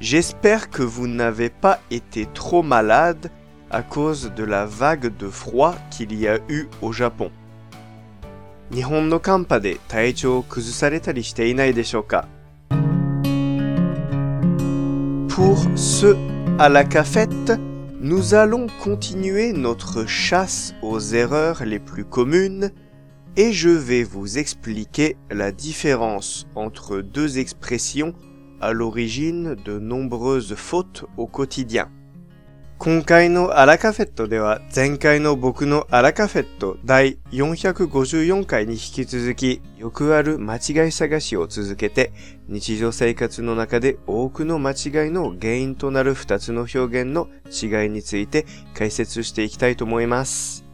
[0.00, 3.30] J'espère que vous n'avez pas été trop malade
[3.70, 7.30] à cause de la vague de froid qu'il y a eu au Japon.
[15.28, 16.16] Pour ce
[16.58, 17.52] à la cafette,
[18.00, 22.70] nous allons continuer notre chasse aux erreurs les plus communes
[23.36, 28.14] et je vais vous expliquer la différence entre deux expressions
[28.59, 31.89] à l'origine de nombreuses fautes au quotidien.
[32.83, 42.11] 今回のアラカフェットでは前回の僕のアラカフェット第454回に引き続きよくある間違い探しを続けて
[42.47, 50.65] 日常生活の中で多くの間違いの原因となる2つの表現の違いについて解説していきたいと思います。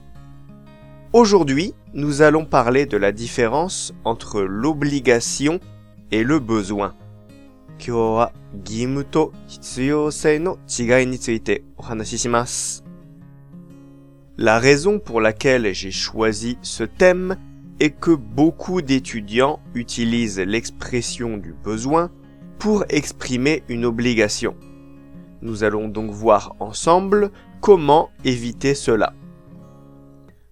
[1.11, 5.59] Aujourd'hui, nous allons parler de la différence entre l'obligation
[6.11, 6.93] et le besoin.
[7.77, 8.31] 今日は
[8.65, 12.83] 義務と必要性の違いについてお話しします。
[14.37, 17.37] La raison pour laquelle j'ai choisi ce thème
[17.79, 22.11] est que beaucoup d'étudiants utilisent l'expression du besoin
[22.59, 24.55] pour exprimer une obligation.
[25.41, 29.13] Nous allons donc voir ensemble comment éviter cela.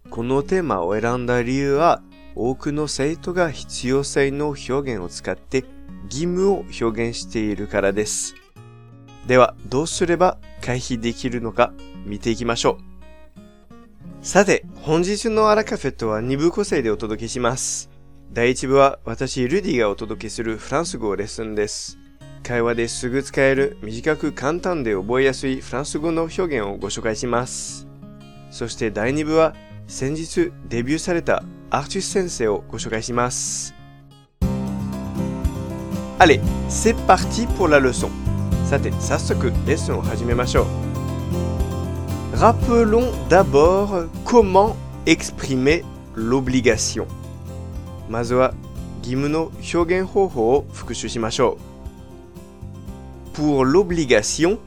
[0.09, 2.01] このテーマを選んだ理由は、
[2.35, 5.65] 多くの生徒が必要性の表現を使って
[6.10, 8.34] 義務を表現しているからです。
[9.26, 11.72] では、どうすれば回避できるのか
[12.04, 12.78] 見ていきましょ
[14.22, 14.24] う。
[14.24, 17.88] さて、本日のアラカフェットは2部構成でお届けします。
[18.32, 21.98] 第1部は私、ルディがお届けするフランス語レッスンです。
[22.42, 27.86] 会話ですぐ使える短く簡単で覚えやすいフランス語の表現をご紹介します。
[28.50, 29.54] そして第2部は
[29.86, 33.79] 先日デビューされたアーチュス先生をご紹介します。
[36.19, 38.09] Allez, c'est parti pour la leçon.
[38.65, 40.65] さて、早速レッスンを始めましょう。
[42.35, 44.75] Rappelons d'abord comment
[45.05, 45.83] exprimer
[46.15, 47.05] l'obligation.
[48.09, 48.53] まずは
[48.99, 51.57] 義務の表現方法を復習しましょ
[53.35, 53.37] う。
[53.37, 54.57] Pour l'obligation,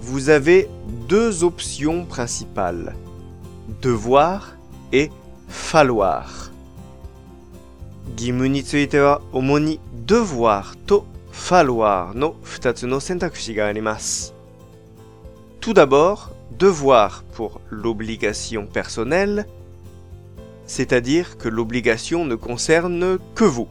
[0.00, 0.68] vous avez
[1.08, 2.94] deux options principales.
[3.82, 4.56] Devoir
[4.92, 5.10] et
[5.48, 6.52] falloir.
[8.12, 14.34] 義務については主に devoir と falloir の2つの選択肢があります。
[15.60, 19.46] Tout d'abord, devoir pour l'obligation personnelle,
[20.66, 23.68] c'est-à-dire que l'obligation ne concerne que vous.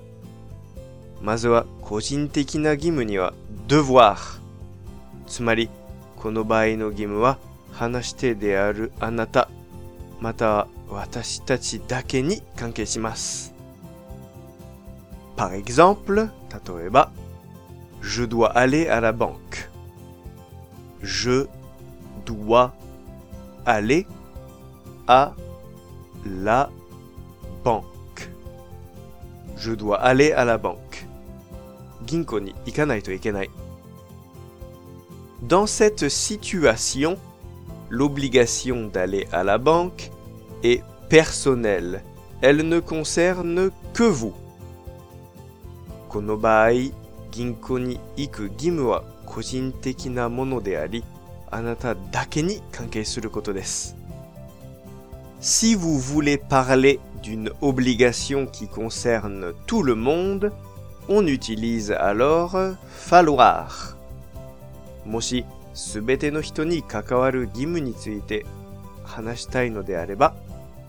[1.22, 3.34] まずは個人的な義務には
[3.68, 4.18] devoir
[5.26, 5.70] つまり
[6.16, 7.38] この場合の義務は
[7.72, 9.50] 話し手であるあなた
[10.20, 13.51] または私たちだけに関係します。
[15.37, 17.11] par exemple, tatoeba,
[18.01, 19.71] je dois aller à la banque.
[21.03, 21.47] Je
[22.27, 22.75] dois
[23.67, 24.07] aller
[25.07, 25.33] à
[26.27, 26.71] la
[27.65, 27.85] banque.
[29.57, 31.07] Je dois aller à la banque.
[32.07, 33.03] Ginko ni ikanai.
[35.43, 37.17] Dans cette situation,
[37.91, 40.11] l'obligation d'aller à la banque
[40.63, 42.03] est personnelle.
[42.41, 44.35] Elle ne concerne que vous.
[46.13, 46.73] この場合、
[47.31, 51.05] 銀行に行く義務は個人的なものであり、
[51.51, 53.97] あなただけに関係することです。
[55.41, 60.53] Si vous voulez parler d'une obligation qui concerne tout le monde,
[61.09, 63.97] on utilise alors falloir.
[65.07, 68.45] もし、すべての人に関わる義務について
[69.03, 70.35] 話したいのであれば、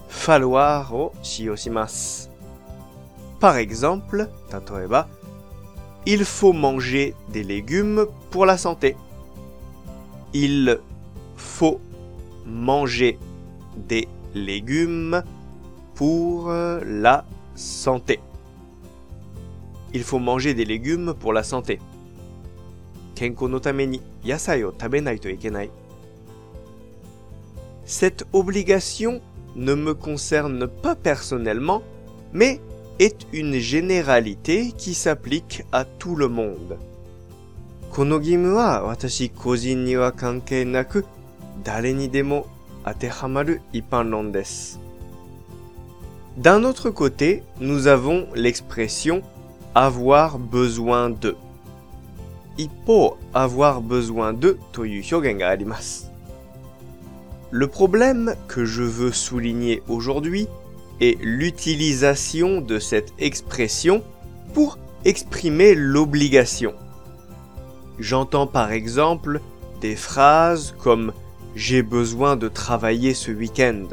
[0.09, 2.29] falloir を使用します。
[3.39, 4.29] Par exemple,
[4.77, 5.07] 例えば、
[6.05, 8.97] Il faut manger des légumes pour la santé.
[10.33, 10.79] Il
[11.37, 11.79] faut
[12.45, 13.17] manger
[13.87, 15.23] des légumes
[15.95, 17.23] pour la
[17.55, 18.19] santé.
[19.93, 21.79] Il faut manger des légumes pour la santé.
[27.85, 29.21] Cette obligation
[29.55, 31.81] ne me concerne pas personnellement,
[32.33, 32.59] mais
[32.98, 36.78] est une généralité qui s'applique à tout le monde.
[37.90, 41.04] この義務は私個人には関係なく、
[41.64, 42.46] 誰にでも
[42.84, 44.80] 当てはまる一般論です。
[46.40, 49.22] D'un autre côté, nous avons l'expression
[49.74, 51.36] avoir besoin de.
[52.56, 56.12] 一方、avoir besoin de という表現があります。
[57.50, 60.48] Le problème que je veux souligner aujourd'hui
[61.02, 64.02] est l'utilisation de cette expression
[64.54, 66.74] pour exprimer l'obligation.
[67.98, 69.40] J'entends par exemple
[69.80, 71.12] des phrases comme
[71.54, 73.86] j'ai besoin de travailler ce week-end.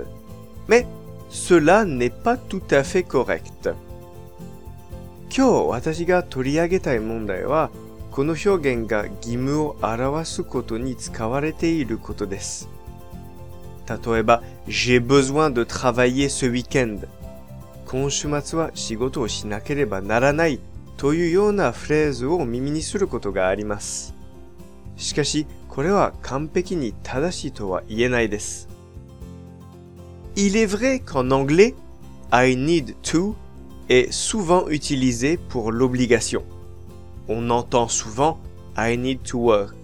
[0.68, 0.86] Mais
[1.30, 3.70] cela n'est pas tout à fait correct.
[5.36, 7.70] 今日私が取り上げたい問題は、
[8.10, 12.70] この表現が義務を表すことに使われていることです。
[13.90, 17.08] 例えば、j'ai besoin de travailler ce week-end。
[17.86, 20.60] 今週末は仕事をしなければならない
[20.98, 24.16] というようなフレーズを耳にすることがあります。
[24.98, 28.68] しかし、これは完璧に正しいとは言えないです。
[30.36, 31.76] Il est vrai qu'en anglais,
[32.32, 33.36] I need to
[33.88, 36.42] est souvent utilisé pour l'obligation.
[37.28, 38.40] On entend souvent
[38.76, 39.76] I need to work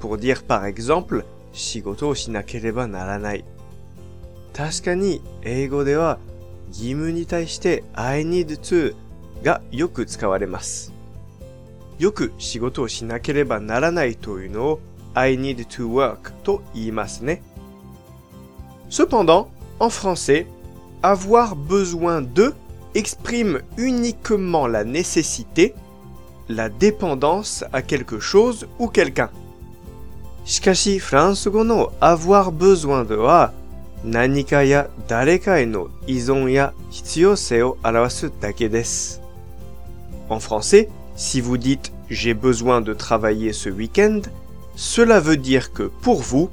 [0.00, 3.44] pour dire par exemple 仕事をしなければならない。
[4.52, 6.18] 確かに英語では
[6.68, 8.94] 義務に対して I need to
[9.42, 10.92] がよく使われます。
[11.98, 14.80] よく仕事をしなければならないというのを
[15.14, 17.42] I need to work と言いますね。
[18.88, 19.48] Cependant,
[19.80, 20.46] en français,
[21.02, 22.54] avoir besoin de
[22.94, 25.74] exprime uniquement la nécessité,
[26.48, 29.30] la dépendance à quelque chose ou quelqu'un.
[30.44, 33.52] しかし、フランス語の avoir besoin de は
[34.04, 39.20] 何かや誰かへの依存や必要性を表すだけです。
[40.28, 44.22] En français, si vous dites j'ai besoin de travailler ce week-end,
[44.74, 46.48] cela veut dire que pour vous,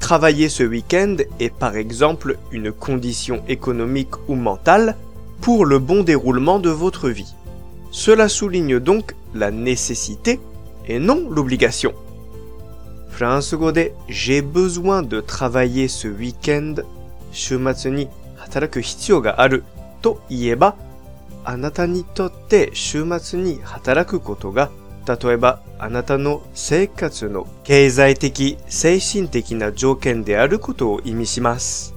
[0.00, 4.96] travailler ce week-end est par exemple une condition économique ou mentale
[5.40, 7.34] pour le bon déroulement de votre vie.
[7.90, 10.40] Cela souligne donc la nécessité
[10.88, 11.92] et non l'obligation.
[13.21, 16.83] France de j'ai besoin de travailler ce week-end
[17.31, 19.63] 週末に働く必要がある
[20.01, 20.75] と言えば、
[21.45, 24.71] あなたにとって週末に働くことが、
[25.07, 31.93] 例えばあなたの生活の経済的、精神的な条件であることを意味します。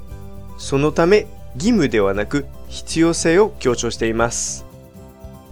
[0.58, 4.66] そのため、義務ではなく必要性を強調しています。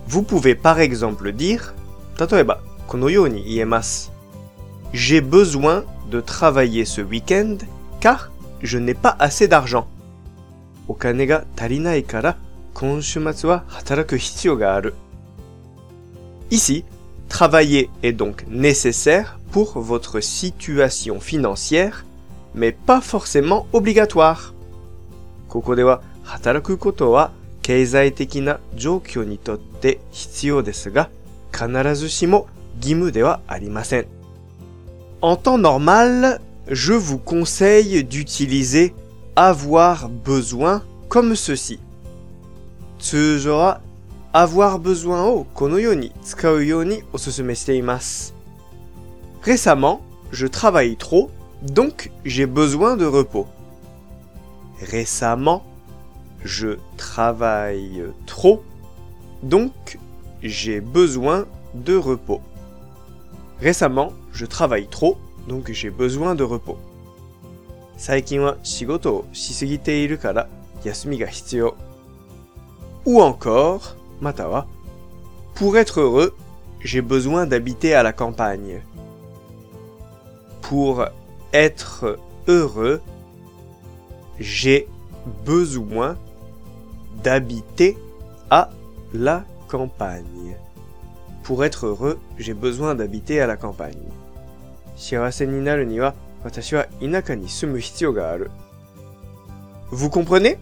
[0.06, 1.72] Vous pouvez par exemple dire
[2.30, 4.11] 例えばこのように言えます。
[4.93, 7.57] J'ai besoin de travailler ce week-end
[7.99, 8.31] car
[8.61, 9.87] je n'ai pas assez d'argent.
[10.87, 12.37] お金が足りないから
[12.73, 14.95] 今週末は働く必要がある。
[16.49, 16.85] Ici,
[17.27, 22.05] travailler est donc nécessaire pour votre situation financière,
[22.55, 24.53] mais pas forcément obligatoire.
[25.49, 27.31] ここでは働くことは
[27.61, 31.09] 経済的な状況にとって必要ですが、
[31.51, 32.47] 必ずしも
[32.77, 34.07] 義務ではありません。
[35.22, 38.92] en temps normal, je vous conseille d'utiliser
[39.36, 41.78] avoir besoin comme ceci.
[42.98, 43.80] Tsujora
[44.32, 46.10] avoir besoin au konoyoni
[49.42, 50.00] Récemment,
[50.32, 51.30] je travaille trop,
[51.62, 53.46] donc j'ai besoin de repos.
[54.80, 55.62] Récemment,
[56.44, 58.64] je travaille trop,
[59.44, 60.00] donc
[60.42, 61.44] j'ai besoin
[61.74, 62.40] de repos.
[63.61, 65.17] Récemment, je travaille trop,
[65.47, 66.77] donc j'ai besoin de repos.
[67.97, 70.47] 最近は仕事をしすぎているから
[70.83, 71.75] 休みが必要。
[73.05, 74.67] Ou encore, または
[75.55, 76.35] Pour être heureux,
[76.83, 78.81] j'ai besoin d'habiter à la campagne.
[80.61, 81.05] Pour
[81.51, 83.01] être heureux,
[84.39, 84.87] j'ai
[85.45, 86.17] besoin
[87.23, 87.97] d'habiter
[88.51, 88.69] à
[89.13, 90.55] la campagne.
[91.43, 93.95] Pour être heureux, j'ai besoin d'habiter à la campagne.
[94.97, 98.51] 幸せになるには私は田舎に住む必要がある。
[99.91, 100.57] Vous comprenez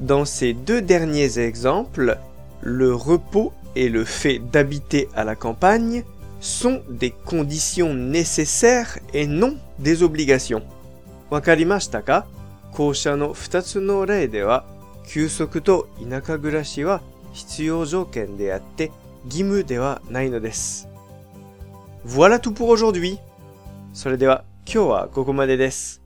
[0.00, 2.18] Dans ces deux derniers exemples,
[2.62, 6.04] le repos et le fait d'habiter à la campagne
[6.40, 10.62] sont des conditions nécessaires et non des obligations.
[11.28, 12.26] わかりましたか
[12.72, 14.64] 校舎の2つの例では、
[15.06, 18.90] 休息と田舎暮らしは必要条件であって
[19.25, 20.87] 義務ではないのです。
[22.05, 23.17] Voilà tout pour aujourd'hui!
[23.91, 26.01] それでは今日はここまでです。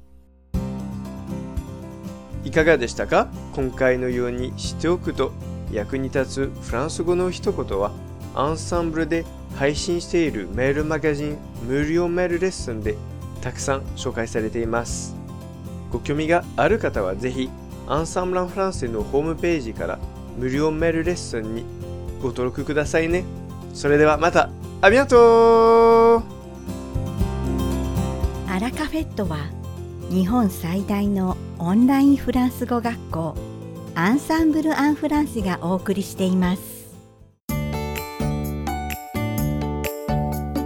[2.46, 3.28] いかがでしたか？
[3.54, 5.34] 今回のように知っておくと
[5.72, 7.92] 役に立つフランス語の一言は
[8.36, 12.96] アンサンブルで配信しているメールマガジン無料メールレッスンで
[13.42, 15.14] たくさん紹介されています。
[15.92, 17.50] ご興味がある方はぜひ
[17.86, 20.00] アンサンブランフランセのホームページから
[20.38, 21.66] 無料メールレッスンに
[22.22, 23.24] ご登録くださいね。
[23.74, 24.50] それではまた、
[24.82, 26.40] ありがとう。
[28.48, 29.38] アラカフェットは
[30.10, 33.36] 日本最大のオンラインフランス語学校
[33.96, 36.62] アンサンブル・アン・フランセがお送りしています。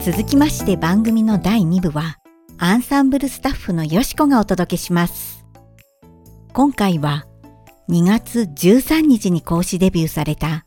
[0.05, 2.19] 続きまして番組の第2部は
[2.57, 5.45] アンサンブルスタッフのよしこがお届けします。
[6.53, 7.25] 今回は
[7.89, 10.65] 2月13日に講師デビューされた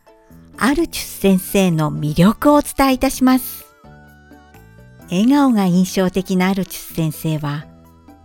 [0.59, 3.67] アルチュス先生の魅力をお伝えいたします
[5.11, 7.67] 笑顔が印象的なアルチュス先生は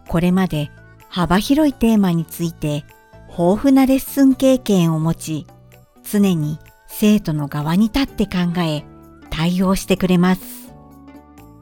[0.07, 0.71] これまで
[1.09, 2.85] 幅広いテーマについて
[3.31, 5.47] 豊富なレッスン経験を持ち、
[6.03, 8.83] 常に生徒の側に立って考え、
[9.29, 10.41] 対応してくれます。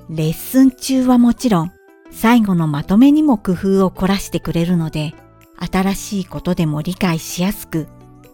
[0.10, 1.72] レッスン中はもちろん、
[2.10, 5.14] 最後のまとめにも工夫を凝らしてくれるので、
[5.60, 7.88] 新しいことでも理解しやすく、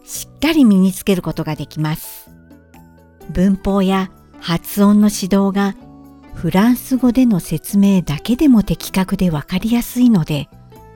[0.06, 2.30] しっかり身につけることができます。
[3.30, 4.10] 文法や
[4.40, 5.74] 発音の指導が
[6.34, 10.48] フランス語での説明だけでも的確でわかりやすいので、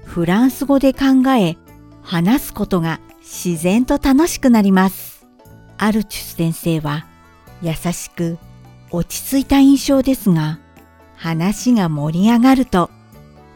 [0.05, 1.57] フランス語で考え、
[2.02, 5.26] 話すことが自然と楽しくなります。
[5.76, 7.07] アルチュス先生は
[7.62, 8.38] 優しく
[8.90, 10.61] 落ち着いた印象ですが、
[11.17, 12.90] 話が盛り上がると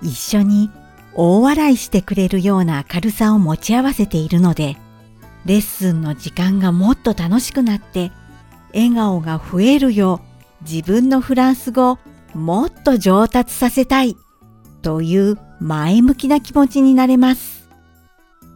[0.03, 0.71] 一緒に
[1.15, 4.77] 大笑いしてくれるような明るさを持ち合わせているので、
[5.47, 8.13] レッスンの時間がもっと楽しくなって
[8.73, 10.21] 笑顔が増えるよ
[10.63, 11.99] う自分のフランス語を
[12.35, 14.17] もっと上達させたい
[14.83, 17.69] という前向きな気持ちになれます。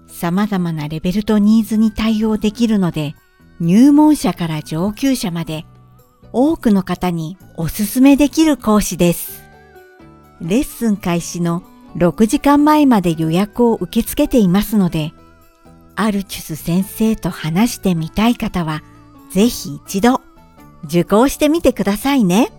[0.09, 3.15] 様々なレベルとニーズに対応できるので、
[3.61, 5.65] 入門者から上級者まで
[6.33, 9.43] 多くの方におすすめできる講師です。
[10.41, 11.63] レッスン開始の
[11.97, 15.13] 6時間前まで予約を受け付けていますので、
[16.01, 18.85] アルチュス先生と話してみたい方は、
[19.33, 20.21] ぜひ一度
[20.85, 22.53] 受講してみてくださいね。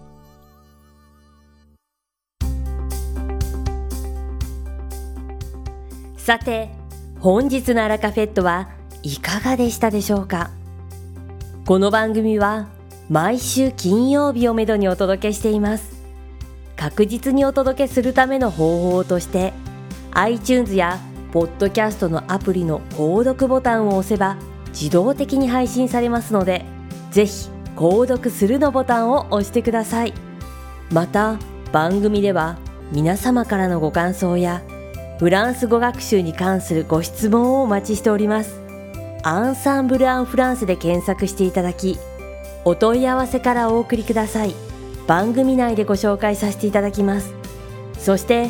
[6.18, 6.70] さて、
[7.22, 8.68] 本日のアラカフェットは
[9.04, 10.52] いかがでしたでしょうか？
[11.66, 12.68] この番組は
[13.10, 15.94] 毎週金曜日をめどにお届けしています。
[16.76, 19.54] 確実にお届けするための方法として
[20.12, 21.00] iTunes や
[21.32, 24.38] ポッドキャストのアプリの購読ボタンを押せば
[24.70, 26.66] 自動的に配信されますので
[27.12, 30.14] ぜひ購読するのボタンを押してください
[30.92, 31.38] また
[31.72, 32.58] 番組では
[32.92, 34.64] 皆様からのご感想や
[35.20, 38.62] フランス語学習に関するご質問をお待ちしております。
[39.22, 41.98] アンサンブル・アン・フランスで検索していただき、
[42.64, 44.56] お問い合わせからお送りください。
[45.08, 47.34] 番組内でご紹介させていただきます。
[47.98, 48.50] そして、